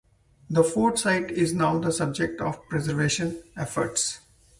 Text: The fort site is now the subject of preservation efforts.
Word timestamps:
The 0.49 0.63
fort 0.63 0.97
site 0.97 1.29
is 1.29 1.53
now 1.53 1.77
the 1.77 1.91
subject 1.91 2.41
of 2.41 2.67
preservation 2.69 3.43
efforts. 3.55 4.17